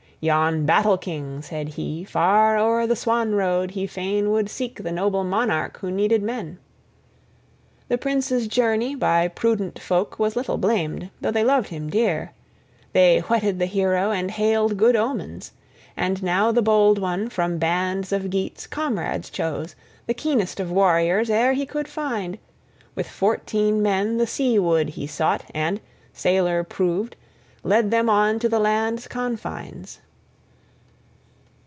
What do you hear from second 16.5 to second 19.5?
the bold one from bands of Geats comrades